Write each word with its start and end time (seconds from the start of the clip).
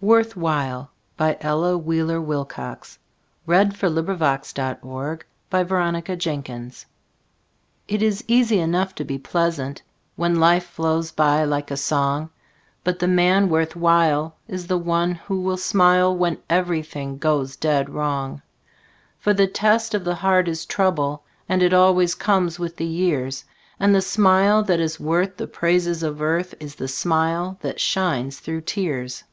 Worth 0.00 0.34
while1914Ella 0.36 1.78
Wheeler 1.82 2.20
Wilcox 2.20 2.98
It 3.46 3.68
is 7.88 8.24
easy 8.28 8.58
enough 8.60 8.94
to 8.96 9.04
be 9.04 9.16
pleasant 9.18 9.82
When 10.16 10.40
life 10.40 10.66
flows 10.66 11.12
by 11.12 11.44
like 11.44 11.70
a 11.70 11.76
song, 11.78 12.30
But 12.82 12.98
the 12.98 13.06
man 13.08 13.48
worth 13.48 13.76
while 13.76 14.34
is 14.46 14.66
the 14.66 14.76
one 14.76 15.12
who 15.14 15.40
will 15.40 15.56
smile 15.56 16.14
When 16.14 16.36
everything 16.50 17.16
goes 17.16 17.56
dead 17.56 17.88
wrong. 17.88 18.42
For 19.20 19.32
the 19.32 19.46
test 19.46 19.94
of 19.94 20.04
the 20.04 20.16
heart 20.16 20.48
is 20.48 20.66
trouble, 20.66 21.22
And 21.48 21.62
it 21.62 21.72
always 21.72 22.14
comes 22.14 22.58
with 22.58 22.76
the 22.76 22.84
years, 22.84 23.44
And 23.80 23.94
the 23.94 24.02
smile 24.02 24.64
that 24.64 24.80
is 24.80 25.00
worth 25.00 25.36
the 25.38 25.46
praises 25.46 26.02
of 26.02 26.20
earth 26.20 26.54
Is 26.60 26.74
the 26.74 26.88
smile 26.88 27.56
that 27.62 27.80
shines 27.80 28.40
through 28.40 28.62
tears. 28.62 29.24